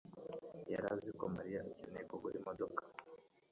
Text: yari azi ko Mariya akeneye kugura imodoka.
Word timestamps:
yari 0.71 0.87
azi 0.93 1.11
ko 1.19 1.23
Mariya 1.35 1.59
akeneye 1.71 2.05
kugura 2.09 2.35
imodoka. 2.39 2.81